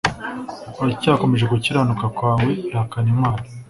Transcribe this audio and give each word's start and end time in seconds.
Uracyakomeje 0.81 1.45
gukiranuka 1.53 2.05
kwawe 2.17 2.49
ihakane 2.69 3.09
imana 3.15 3.43